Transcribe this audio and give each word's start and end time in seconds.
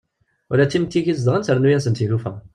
Ula 0.51 0.65
d 0.65 0.69
timetti 0.69 0.97
ideg 0.99 1.17
zegɣen 1.19 1.43
trennu-asen-d 1.45 1.97
tilufa. 1.97 2.31